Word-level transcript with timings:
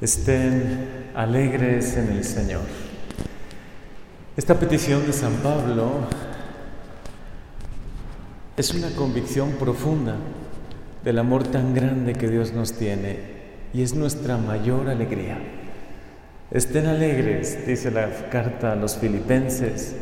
estén 0.00 1.10
alegres 1.14 1.96
en 1.96 2.08
el 2.08 2.24
Señor. 2.24 2.64
Esta 4.36 4.58
petición 4.58 5.06
de 5.06 5.12
San 5.12 5.32
Pablo 5.36 6.00
es 8.56 8.74
una 8.74 8.90
convicción 8.90 9.52
profunda 9.52 10.16
del 11.02 11.18
amor 11.18 11.44
tan 11.44 11.72
grande 11.72 12.12
que 12.12 12.28
Dios 12.28 12.52
nos 12.52 12.72
tiene 12.74 13.36
y 13.72 13.82
es 13.82 13.94
nuestra 13.94 14.36
mayor 14.36 14.88
alegría. 14.88 15.38
Estén 16.50 16.86
alegres, 16.86 17.66
dice 17.66 17.90
la 17.90 18.28
carta 18.30 18.72
a 18.72 18.76
los 18.76 18.96
filipenses. 18.96 19.96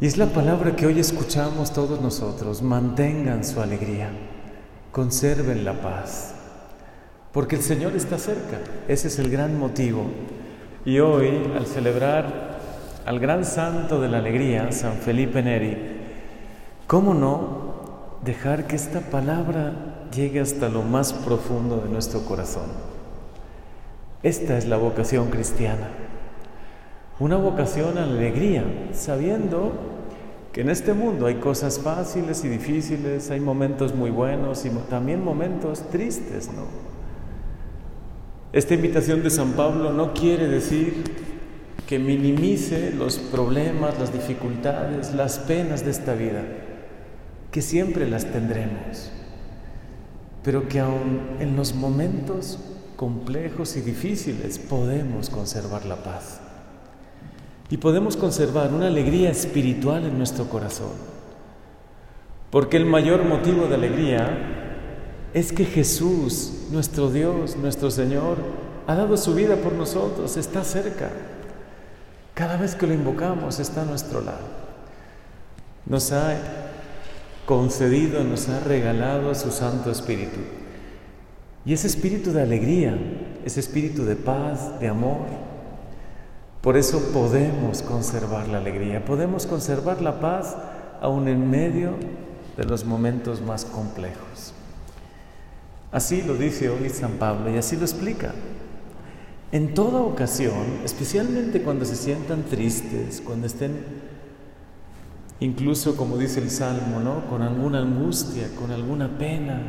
Y 0.00 0.06
es 0.06 0.16
la 0.16 0.26
palabra 0.26 0.76
que 0.76 0.86
hoy 0.86 1.00
escuchamos 1.00 1.72
todos 1.72 2.00
nosotros. 2.00 2.62
Mantengan 2.62 3.44
su 3.44 3.60
alegría, 3.60 4.10
conserven 4.92 5.64
la 5.64 5.80
paz. 5.80 6.37
Porque 7.38 7.54
el 7.54 7.62
Señor 7.62 7.94
está 7.94 8.18
cerca. 8.18 8.58
Ese 8.88 9.06
es 9.06 9.20
el 9.20 9.30
gran 9.30 9.56
motivo. 9.60 10.06
Y 10.84 10.98
hoy, 10.98 11.52
al 11.56 11.66
celebrar 11.66 12.58
al 13.06 13.20
gran 13.20 13.44
santo 13.44 14.00
de 14.00 14.08
la 14.08 14.18
alegría, 14.18 14.72
San 14.72 14.94
Felipe 14.94 15.40
Neri, 15.40 15.76
¿cómo 16.88 17.14
no 17.14 18.16
dejar 18.24 18.66
que 18.66 18.74
esta 18.74 18.98
palabra 19.02 20.08
llegue 20.12 20.40
hasta 20.40 20.68
lo 20.68 20.82
más 20.82 21.12
profundo 21.12 21.76
de 21.76 21.88
nuestro 21.88 22.24
corazón? 22.24 22.66
Esta 24.24 24.58
es 24.58 24.66
la 24.66 24.76
vocación 24.76 25.30
cristiana. 25.30 25.90
Una 27.20 27.36
vocación 27.36 27.98
a 27.98 28.06
la 28.06 28.14
alegría, 28.14 28.64
sabiendo 28.92 29.74
que 30.52 30.62
en 30.62 30.70
este 30.70 30.92
mundo 30.92 31.26
hay 31.26 31.36
cosas 31.36 31.78
fáciles 31.78 32.44
y 32.44 32.48
difíciles, 32.48 33.30
hay 33.30 33.38
momentos 33.38 33.94
muy 33.94 34.10
buenos 34.10 34.64
y 34.64 34.70
también 34.90 35.22
momentos 35.22 35.88
tristes, 35.88 36.48
¿no? 36.48 36.87
Esta 38.52 38.74
invitación 38.74 39.22
de 39.22 39.28
San 39.28 39.52
Pablo 39.52 39.92
no 39.92 40.14
quiere 40.14 40.48
decir 40.48 41.04
que 41.86 41.98
minimice 41.98 42.92
los 42.92 43.18
problemas, 43.18 43.98
las 43.98 44.12
dificultades, 44.12 45.14
las 45.14 45.38
penas 45.38 45.84
de 45.84 45.90
esta 45.90 46.14
vida, 46.14 46.42
que 47.50 47.60
siempre 47.60 48.08
las 48.08 48.24
tendremos, 48.32 49.10
pero 50.42 50.66
que 50.66 50.80
aún 50.80 51.36
en 51.40 51.56
los 51.56 51.74
momentos 51.74 52.58
complejos 52.96 53.76
y 53.76 53.82
difíciles 53.82 54.58
podemos 54.58 55.28
conservar 55.28 55.84
la 55.84 56.02
paz. 56.02 56.40
Y 57.70 57.76
podemos 57.76 58.16
conservar 58.16 58.72
una 58.72 58.86
alegría 58.86 59.30
espiritual 59.30 60.06
en 60.06 60.16
nuestro 60.16 60.48
corazón, 60.48 60.92
porque 62.50 62.78
el 62.78 62.86
mayor 62.86 63.24
motivo 63.24 63.66
de 63.66 63.74
alegría 63.74 64.67
es 65.34 65.52
que 65.52 65.64
Jesús, 65.64 66.52
nuestro 66.70 67.10
Dios, 67.10 67.56
nuestro 67.56 67.90
Señor, 67.90 68.38
ha 68.86 68.94
dado 68.94 69.16
su 69.16 69.34
vida 69.34 69.56
por 69.56 69.72
nosotros, 69.72 70.36
está 70.36 70.64
cerca. 70.64 71.10
Cada 72.34 72.56
vez 72.56 72.74
que 72.74 72.86
lo 72.86 72.94
invocamos 72.94 73.58
está 73.58 73.82
a 73.82 73.84
nuestro 73.84 74.20
lado. 74.20 74.46
Nos 75.86 76.12
ha 76.12 76.36
concedido, 77.46 78.24
nos 78.24 78.48
ha 78.48 78.60
regalado 78.60 79.34
su 79.34 79.50
Santo 79.50 79.90
Espíritu. 79.90 80.38
Y 81.64 81.72
ese 81.72 81.86
espíritu 81.86 82.32
de 82.32 82.42
alegría, 82.42 82.96
ese 83.44 83.60
espíritu 83.60 84.04
de 84.04 84.16
paz, 84.16 84.80
de 84.80 84.88
amor, 84.88 85.26
por 86.62 86.76
eso 86.76 87.00
podemos 87.12 87.82
conservar 87.82 88.48
la 88.48 88.58
alegría, 88.58 89.04
podemos 89.04 89.46
conservar 89.46 90.00
la 90.00 90.20
paz 90.20 90.56
aún 91.00 91.28
en 91.28 91.50
medio 91.50 91.92
de 92.56 92.64
los 92.64 92.84
momentos 92.84 93.40
más 93.40 93.64
complejos. 93.64 94.54
Así 95.90 96.22
lo 96.22 96.34
dice 96.34 96.68
hoy 96.68 96.90
San 96.90 97.12
Pablo 97.12 97.50
y 97.50 97.56
así 97.56 97.76
lo 97.76 97.82
explica. 97.82 98.34
En 99.50 99.72
toda 99.72 100.00
ocasión, 100.00 100.80
especialmente 100.84 101.62
cuando 101.62 101.86
se 101.86 101.96
sientan 101.96 102.42
tristes, 102.42 103.22
cuando 103.24 103.46
estén, 103.46 103.76
incluso 105.40 105.96
como 105.96 106.18
dice 106.18 106.40
el 106.40 106.50
Salmo, 106.50 107.00
¿no? 107.00 107.26
con 107.28 107.40
alguna 107.40 107.78
angustia, 107.78 108.48
con 108.58 108.70
alguna 108.70 109.16
pena, 109.16 109.62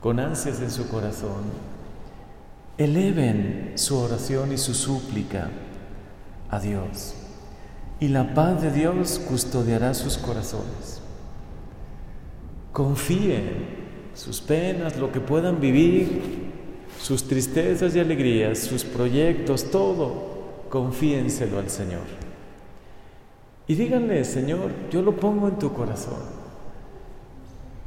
con 0.00 0.18
ansias 0.18 0.62
en 0.62 0.70
su 0.70 0.88
corazón, 0.88 1.44
eleven 2.78 3.72
su 3.74 3.98
oración 3.98 4.52
y 4.52 4.56
su 4.56 4.72
súplica 4.72 5.50
a 6.48 6.58
Dios. 6.58 7.14
Y 8.00 8.08
la 8.08 8.32
paz 8.32 8.62
de 8.62 8.70
Dios 8.70 9.18
custodiará 9.18 9.92
sus 9.92 10.16
corazones. 10.16 11.02
Confíen 12.72 13.85
sus 14.16 14.40
penas, 14.40 14.96
lo 14.96 15.12
que 15.12 15.20
puedan 15.20 15.60
vivir, 15.60 16.22
sus 17.00 17.28
tristezas 17.28 17.94
y 17.94 18.00
alegrías, 18.00 18.58
sus 18.58 18.82
proyectos, 18.82 19.70
todo, 19.70 20.64
confíenselo 20.70 21.58
al 21.58 21.68
Señor. 21.68 22.02
Y 23.68 23.74
díganle, 23.74 24.24
Señor, 24.24 24.70
yo 24.90 25.02
lo 25.02 25.16
pongo 25.16 25.48
en 25.48 25.58
tu 25.58 25.72
corazón. 25.72 26.18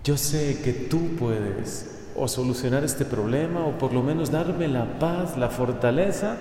Yo 0.04 0.18
sé 0.18 0.62
que 0.64 0.72
tú 0.72 1.16
puedes 1.18 1.96
o 2.16 2.28
solucionar 2.28 2.84
este 2.84 3.06
problema 3.06 3.66
o 3.66 3.78
por 3.78 3.92
lo 3.94 4.04
menos 4.04 4.30
darme 4.30 4.68
la 4.68 5.00
paz, 5.00 5.36
la 5.38 5.50
fortaleza 5.50 6.38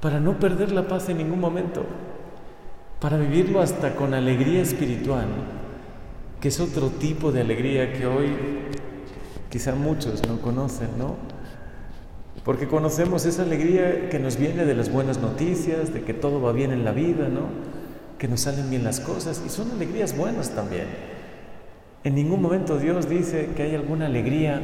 para 0.00 0.18
no 0.18 0.38
perder 0.40 0.72
la 0.72 0.88
paz 0.88 1.08
en 1.08 1.18
ningún 1.18 1.40
momento, 1.40 1.84
para 3.00 3.16
vivirlo 3.16 3.60
hasta 3.60 3.94
con 3.94 4.12
alegría 4.12 4.60
espiritual 4.60 5.26
que 6.42 6.48
es 6.48 6.58
otro 6.58 6.88
tipo 6.88 7.30
de 7.30 7.40
alegría 7.40 7.92
que 7.92 8.04
hoy 8.04 8.26
quizá 9.48 9.76
muchos 9.76 10.26
no 10.26 10.40
conocen, 10.40 10.88
¿no? 10.98 11.14
Porque 12.44 12.66
conocemos 12.66 13.26
esa 13.26 13.42
alegría 13.42 14.08
que 14.08 14.18
nos 14.18 14.36
viene 14.36 14.64
de 14.64 14.74
las 14.74 14.90
buenas 14.90 15.20
noticias, 15.20 15.94
de 15.94 16.02
que 16.02 16.12
todo 16.12 16.42
va 16.42 16.50
bien 16.50 16.72
en 16.72 16.84
la 16.84 16.90
vida, 16.90 17.28
¿no? 17.28 17.42
Que 18.18 18.26
nos 18.26 18.40
salen 18.40 18.70
bien 18.70 18.82
las 18.82 18.98
cosas 18.98 19.40
y 19.46 19.50
son 19.50 19.70
alegrías 19.70 20.16
buenas 20.16 20.50
también. 20.50 20.86
En 22.02 22.16
ningún 22.16 22.42
momento 22.42 22.76
Dios 22.76 23.08
dice 23.08 23.50
que 23.54 23.62
hay 23.62 23.76
alguna 23.76 24.06
alegría, 24.06 24.60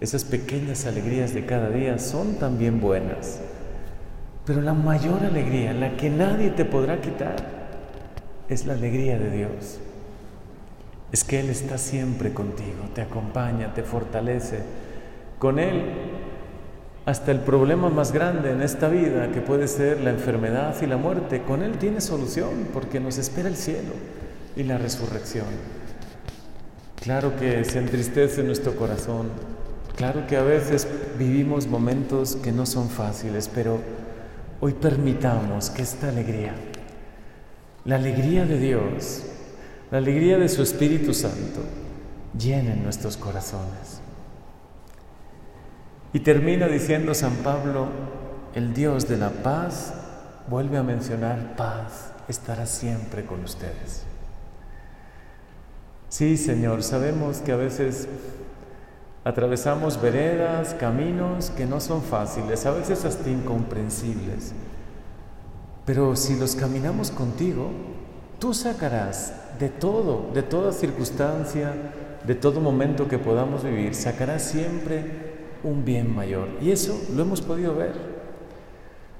esas 0.00 0.22
pequeñas 0.22 0.86
alegrías 0.86 1.34
de 1.34 1.46
cada 1.46 1.68
día 1.70 1.98
son 1.98 2.36
también 2.36 2.80
buenas. 2.80 3.40
Pero 4.46 4.60
la 4.60 4.74
mayor 4.74 5.24
alegría, 5.24 5.72
la 5.72 5.96
que 5.96 6.10
nadie 6.10 6.50
te 6.50 6.64
podrá 6.64 7.00
quitar, 7.00 7.34
es 8.48 8.66
la 8.66 8.74
alegría 8.74 9.18
de 9.18 9.36
Dios 9.36 9.80
es 11.12 11.24
que 11.24 11.40
Él 11.40 11.50
está 11.50 11.78
siempre 11.78 12.32
contigo, 12.32 12.88
te 12.94 13.02
acompaña, 13.02 13.74
te 13.74 13.82
fortalece. 13.82 14.60
Con 15.38 15.58
Él, 15.58 15.84
hasta 17.04 17.32
el 17.32 17.40
problema 17.40 17.88
más 17.88 18.12
grande 18.12 18.52
en 18.52 18.62
esta 18.62 18.88
vida, 18.88 19.32
que 19.32 19.40
puede 19.40 19.66
ser 19.66 20.00
la 20.00 20.10
enfermedad 20.10 20.76
y 20.80 20.86
la 20.86 20.96
muerte, 20.96 21.42
con 21.42 21.62
Él 21.62 21.78
tiene 21.78 22.00
solución, 22.00 22.68
porque 22.72 23.00
nos 23.00 23.18
espera 23.18 23.48
el 23.48 23.56
cielo 23.56 23.92
y 24.54 24.62
la 24.62 24.78
resurrección. 24.78 25.46
Claro 27.00 27.34
que 27.36 27.64
se 27.64 27.78
entristece 27.78 28.42
nuestro 28.42 28.76
corazón, 28.76 29.30
claro 29.96 30.26
que 30.26 30.36
a 30.36 30.42
veces 30.42 30.86
vivimos 31.18 31.66
momentos 31.66 32.36
que 32.36 32.52
no 32.52 32.66
son 32.66 32.88
fáciles, 32.88 33.50
pero 33.52 33.80
hoy 34.60 34.74
permitamos 34.74 35.70
que 35.70 35.82
esta 35.82 36.10
alegría, 36.10 36.54
la 37.86 37.96
alegría 37.96 38.44
de 38.44 38.58
Dios, 38.58 39.24
la 39.90 39.98
alegría 39.98 40.38
de 40.38 40.48
su 40.48 40.62
Espíritu 40.62 41.12
Santo 41.12 41.60
llena 42.38 42.74
nuestros 42.74 43.16
corazones. 43.16 44.00
Y 46.12 46.20
termina 46.20 46.66
diciendo 46.68 47.14
San 47.14 47.34
Pablo, 47.36 47.88
el 48.54 48.72
Dios 48.72 49.08
de 49.08 49.16
la 49.16 49.30
paz 49.30 49.94
vuelve 50.48 50.78
a 50.78 50.82
mencionar 50.82 51.56
paz, 51.56 52.12
estará 52.28 52.66
siempre 52.66 53.24
con 53.24 53.42
ustedes. 53.42 54.04
Sí, 56.08 56.36
Señor, 56.36 56.82
sabemos 56.82 57.38
que 57.38 57.52
a 57.52 57.56
veces 57.56 58.08
atravesamos 59.24 60.00
veredas, 60.00 60.74
caminos 60.74 61.50
que 61.50 61.66
no 61.66 61.80
son 61.80 62.02
fáciles, 62.02 62.66
a 62.66 62.72
veces 62.72 63.04
hasta 63.04 63.30
incomprensibles, 63.30 64.52
pero 65.84 66.16
si 66.16 66.36
los 66.36 66.56
caminamos 66.56 67.10
contigo, 67.10 67.70
Tú 68.40 68.54
sacarás 68.54 69.34
de 69.58 69.68
todo, 69.68 70.30
de 70.32 70.42
toda 70.42 70.72
circunstancia, 70.72 71.74
de 72.26 72.34
todo 72.34 72.58
momento 72.58 73.06
que 73.06 73.18
podamos 73.18 73.62
vivir, 73.62 73.94
sacarás 73.94 74.42
siempre 74.42 75.58
un 75.62 75.84
bien 75.84 76.14
mayor. 76.14 76.48
Y 76.62 76.70
eso 76.70 76.98
lo 77.14 77.22
hemos 77.22 77.42
podido 77.42 77.74
ver. 77.74 77.92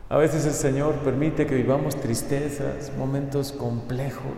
A 0.08 0.16
veces 0.16 0.46
el 0.46 0.54
Señor 0.54 0.94
permite 1.04 1.46
que 1.46 1.54
vivamos 1.54 2.00
tristezas, 2.00 2.90
momentos 2.96 3.52
complejos, 3.52 4.32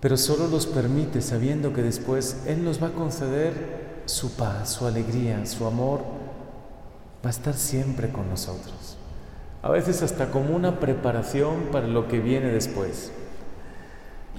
pero 0.00 0.16
solo 0.16 0.48
los 0.48 0.66
permite 0.66 1.22
sabiendo 1.22 1.72
que 1.72 1.82
después 1.82 2.42
Él 2.44 2.64
nos 2.64 2.82
va 2.82 2.88
a 2.88 2.92
conceder 2.92 4.02
su 4.06 4.32
paz, 4.32 4.70
su 4.70 4.86
alegría, 4.86 5.46
su 5.46 5.64
amor, 5.64 6.00
va 7.24 7.28
a 7.28 7.30
estar 7.30 7.54
siempre 7.54 8.10
con 8.10 8.28
nosotros 8.28 8.98
a 9.64 9.70
veces 9.70 10.02
hasta 10.02 10.30
como 10.30 10.54
una 10.54 10.78
preparación 10.78 11.68
para 11.72 11.86
lo 11.86 12.06
que 12.06 12.20
viene 12.20 12.48
después. 12.48 13.10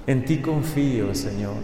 En 0.06 0.24
ti 0.24 0.38
confío, 0.38 1.16
Señor, 1.16 1.56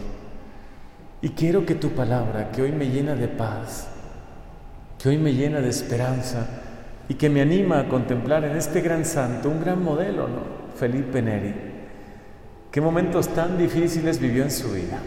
y 1.21 1.29
quiero 1.29 1.65
que 1.65 1.77
tu 1.77 1.91
palabra, 1.91 2.51
que 2.51 2.63
hoy 2.63 2.73
me 2.73 2.89
llena 2.89 3.15
de 3.15 3.29
paz, 3.29 3.87
que 4.99 5.11
hoy 5.11 5.17
me 5.17 5.35
llena 5.35 5.61
de 5.61 5.69
esperanza 5.69 6.45
y 7.09 7.15
que 7.15 7.31
me 7.31 7.41
anima 7.41 7.79
a 7.79 7.89
contemplar 7.89 8.43
en 8.43 8.57
este 8.57 8.81
gran 8.81 9.05
santo 9.05 9.49
un 9.49 9.61
gran 9.61 9.81
modelo, 9.81 10.27
¿no? 10.27 10.41
Felipe 10.75 11.23
Neri. 11.23 11.55
Qué 12.69 12.81
momentos 12.81 13.29
tan 13.29 13.57
difíciles 13.59 14.19
vivió 14.19 14.43
en 14.43 14.51
su 14.51 14.73
vida. 14.73 14.99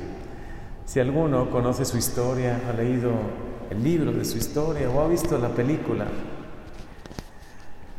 Si 0.85 1.01
alguno 1.01 1.49
conoce 1.49 1.83
su 1.83 1.97
historia, 1.97 2.61
ha 2.69 2.71
leído 2.71 3.11
el 3.69 3.83
libro 3.83 4.13
de 4.13 4.23
su 4.23 4.37
historia 4.37 4.89
o 4.89 5.01
ha 5.01 5.09
visto 5.09 5.37
la 5.37 5.49
película, 5.49 6.05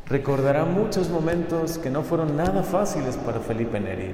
recordará 0.09 0.65
muchos 0.65 1.09
momentos 1.11 1.79
que 1.79 1.91
no 1.91 2.03
fueron 2.03 2.37
nada 2.37 2.63
fáciles 2.63 3.17
para 3.17 3.41
Felipe 3.41 3.81
Neri. 3.81 4.13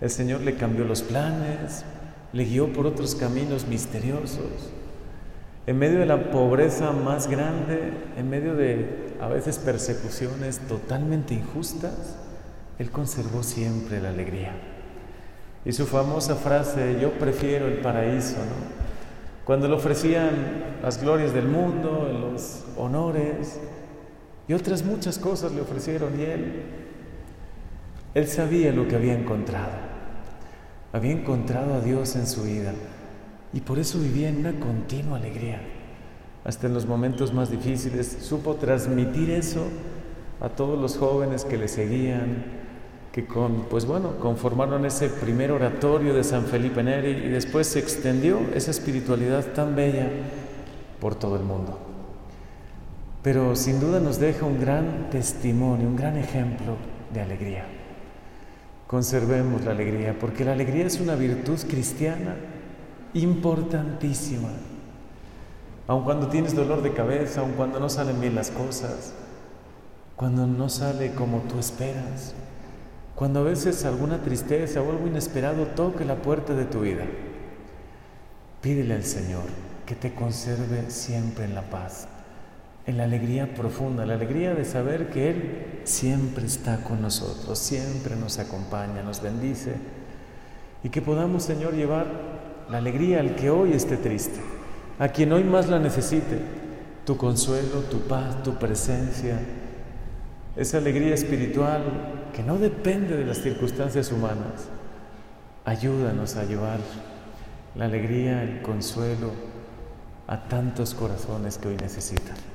El 0.00 0.10
Señor 0.10 0.40
le 0.40 0.56
cambió 0.56 0.84
los 0.84 1.02
planes, 1.02 1.84
le 2.32 2.44
guió 2.44 2.72
por 2.72 2.86
otros 2.86 3.14
caminos 3.14 3.66
misteriosos. 3.66 4.72
En 5.66 5.78
medio 5.78 6.00
de 6.00 6.06
la 6.06 6.30
pobreza 6.30 6.90
más 6.90 7.28
grande, 7.28 7.92
en 8.16 8.28
medio 8.28 8.54
de 8.54 9.14
a 9.20 9.28
veces 9.28 9.58
persecuciones 9.58 10.58
totalmente 10.60 11.34
injustas, 11.34 12.16
Él 12.78 12.90
conservó 12.90 13.44
siempre 13.44 14.00
la 14.00 14.08
alegría. 14.08 14.52
Y 15.64 15.72
su 15.72 15.86
famosa 15.86 16.34
frase, 16.34 16.98
yo 17.00 17.12
prefiero 17.12 17.68
el 17.68 17.74
paraíso, 17.74 18.38
¿no? 18.38 18.82
Cuando 19.44 19.68
le 19.68 19.74
ofrecían 19.74 20.30
las 20.82 21.00
glorias 21.00 21.32
del 21.32 21.46
mundo, 21.46 22.08
los 22.12 22.64
honores 22.76 23.60
y 24.52 24.54
otras 24.54 24.84
muchas 24.84 25.18
cosas 25.18 25.50
le 25.52 25.62
ofrecieron 25.62 26.20
y 26.20 26.24
Él, 26.24 26.62
Él 28.12 28.28
sabía 28.28 28.70
lo 28.70 28.86
que 28.86 28.96
había 28.96 29.14
encontrado 29.14 29.92
había 30.92 31.12
encontrado 31.12 31.74
a 31.74 31.80
Dios 31.80 32.16
en 32.16 32.26
su 32.26 32.42
vida 32.42 32.74
y 33.52 33.60
por 33.60 33.78
eso 33.78 33.98
vivía 33.98 34.28
en 34.28 34.38
una 34.38 34.60
continua 34.60 35.16
alegría. 35.16 35.62
Hasta 36.44 36.66
en 36.66 36.74
los 36.74 36.86
momentos 36.86 37.32
más 37.32 37.50
difíciles 37.50 38.18
supo 38.20 38.56
transmitir 38.56 39.30
eso 39.30 39.64
a 40.40 40.50
todos 40.50 40.78
los 40.78 40.98
jóvenes 40.98 41.44
que 41.44 41.56
le 41.56 41.68
seguían, 41.68 42.44
que 43.12 43.26
con, 43.26 43.66
pues 43.70 43.86
bueno, 43.86 44.18
conformaron 44.18 44.84
ese 44.84 45.08
primer 45.08 45.52
oratorio 45.52 46.14
de 46.14 46.24
San 46.24 46.44
Felipe 46.44 46.82
Neri 46.82 47.10
y 47.10 47.28
después 47.28 47.68
se 47.68 47.78
extendió 47.78 48.40
esa 48.54 48.70
espiritualidad 48.70 49.46
tan 49.54 49.74
bella 49.74 50.10
por 51.00 51.14
todo 51.14 51.36
el 51.36 51.42
mundo. 51.42 51.91
Pero 53.22 53.54
sin 53.56 53.80
duda 53.80 54.00
nos 54.00 54.18
deja 54.18 54.44
un 54.44 54.60
gran 54.60 55.10
testimonio, 55.10 55.88
un 55.88 55.96
gran 55.96 56.16
ejemplo 56.16 56.76
de 57.12 57.20
alegría 57.20 57.64
conservemos 58.92 59.64
la 59.64 59.70
alegría, 59.70 60.14
porque 60.18 60.44
la 60.44 60.52
alegría 60.52 60.84
es 60.84 61.00
una 61.00 61.14
virtud 61.14 61.58
cristiana 61.66 62.36
importantísima. 63.14 64.50
Aun 65.86 66.04
cuando 66.04 66.28
tienes 66.28 66.54
dolor 66.54 66.82
de 66.82 66.92
cabeza, 66.92 67.40
aun 67.40 67.52
cuando 67.52 67.80
no 67.80 67.88
salen 67.88 68.20
bien 68.20 68.34
las 68.34 68.50
cosas, 68.50 69.14
cuando 70.14 70.46
no 70.46 70.68
sale 70.68 71.14
como 71.14 71.38
tú 71.38 71.58
esperas, 71.58 72.34
cuando 73.14 73.40
a 73.40 73.44
veces 73.44 73.86
alguna 73.86 74.22
tristeza 74.22 74.82
o 74.82 74.90
algo 74.90 75.06
inesperado 75.06 75.68
toque 75.68 76.04
la 76.04 76.16
puerta 76.16 76.52
de 76.52 76.66
tu 76.66 76.80
vida, 76.80 77.04
pídele 78.60 78.92
al 78.92 79.04
Señor 79.04 79.44
que 79.86 79.94
te 79.94 80.12
conserve 80.12 80.90
siempre 80.90 81.46
en 81.46 81.54
la 81.54 81.62
paz 81.62 82.08
en 82.86 82.96
la 82.96 83.04
alegría 83.04 83.54
profunda, 83.54 84.04
la 84.06 84.14
alegría 84.14 84.54
de 84.54 84.64
saber 84.64 85.10
que 85.10 85.30
Él 85.30 85.66
siempre 85.84 86.46
está 86.46 86.82
con 86.82 87.00
nosotros, 87.00 87.58
siempre 87.58 88.16
nos 88.16 88.38
acompaña, 88.38 89.02
nos 89.02 89.22
bendice 89.22 89.74
y 90.82 90.88
que 90.88 91.00
podamos, 91.00 91.44
Señor, 91.44 91.74
llevar 91.74 92.06
la 92.68 92.78
alegría 92.78 93.20
al 93.20 93.36
que 93.36 93.50
hoy 93.50 93.72
esté 93.72 93.96
triste, 93.96 94.40
a 94.98 95.08
quien 95.08 95.32
hoy 95.32 95.44
más 95.44 95.68
la 95.68 95.78
necesite, 95.78 96.38
tu 97.04 97.16
consuelo, 97.16 97.80
tu 97.90 98.00
paz, 98.00 98.42
tu 98.42 98.54
presencia, 98.54 99.38
esa 100.56 100.78
alegría 100.78 101.14
espiritual 101.14 101.82
que 102.34 102.42
no 102.42 102.58
depende 102.58 103.16
de 103.16 103.24
las 103.24 103.38
circunstancias 103.38 104.10
humanas. 104.10 104.68
Ayúdanos 105.64 106.36
a 106.36 106.44
llevar 106.44 106.78
la 107.74 107.84
alegría, 107.84 108.42
el 108.42 108.62
consuelo 108.62 109.30
a 110.26 110.48
tantos 110.48 110.94
corazones 110.94 111.58
que 111.58 111.68
hoy 111.68 111.76
necesitan. 111.76 112.51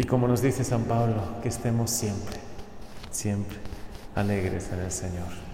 Y 0.00 0.04
como 0.04 0.26
nos 0.26 0.40
dice 0.40 0.64
San 0.64 0.84
Pablo, 0.84 1.42
que 1.42 1.50
estemos 1.50 1.90
siempre, 1.90 2.38
siempre 3.10 3.58
alegres 4.14 4.70
en 4.72 4.78
el 4.78 4.90
Señor. 4.90 5.49